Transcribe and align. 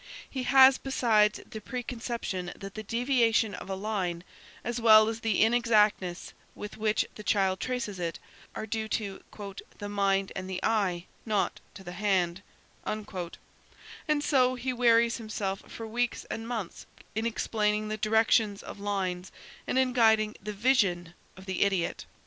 He 0.27 0.41
has, 0.41 0.79
besides, 0.79 1.41
the 1.47 1.61
preconception 1.61 2.51
that 2.55 2.73
the 2.73 2.81
deviation 2.81 3.53
of 3.53 3.69
a 3.69 3.75
line, 3.75 4.23
as 4.63 4.81
well 4.81 5.07
as 5.07 5.19
the 5.19 5.41
inexactness 5.43 6.33
with 6.55 6.75
which 6.75 7.05
the 7.13 7.23
child 7.23 7.59
traces 7.59 7.99
it, 7.99 8.17
are 8.55 8.65
due 8.65 8.87
to 8.87 9.21
"the 9.77 9.87
mind 9.89 10.31
and 10.35 10.49
the 10.49 10.59
eye, 10.63 11.05
not 11.23 11.59
to 11.75 11.83
the 11.83 11.91
hand," 11.91 12.41
and 12.83 14.23
so 14.23 14.55
he 14.55 14.73
wearies 14.73 15.17
himself 15.17 15.61
for 15.71 15.85
weeks 15.85 16.25
and 16.31 16.47
months 16.47 16.87
in 17.13 17.27
explaining 17.27 17.87
the 17.89 17.97
direction 17.97 18.57
of 18.63 18.79
lines 18.79 19.31
and 19.67 19.77
in 19.77 19.93
guiding 19.93 20.35
the 20.41 20.51
vision 20.51 21.13
of 21.37 21.45
the 21.45 21.61
idiot. 21.61 22.05